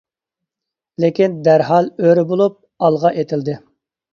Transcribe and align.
لېكىن 1.03 1.35
دەرھال 1.49 1.91
ئۆرە 1.99 2.25
بولۇپ 2.33 2.59
ئالغا 2.89 3.13
ئېتىلدى. 3.21 3.61